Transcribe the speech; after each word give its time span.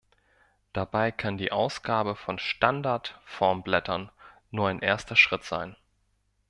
Dabei 0.73 1.11
kann 1.11 1.37
die 1.37 1.51
Ausgabe 1.51 2.15
von 2.15 2.39
Standardformblättern 2.39 4.09
nur 4.49 4.67
ein 4.67 4.79
erster 4.81 5.15
Schritt 5.15 5.43
sein. 5.43 5.75